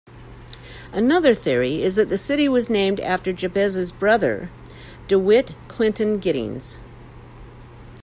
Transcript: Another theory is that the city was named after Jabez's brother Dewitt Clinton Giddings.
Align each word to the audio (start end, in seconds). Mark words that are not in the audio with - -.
Another 0.91 1.35
theory 1.35 1.83
is 1.83 1.95
that 1.97 2.09
the 2.09 2.17
city 2.17 2.49
was 2.49 2.71
named 2.71 2.99
after 2.99 3.31
Jabez's 3.31 3.91
brother 3.91 4.49
Dewitt 5.07 5.53
Clinton 5.67 6.17
Giddings. 6.17 6.75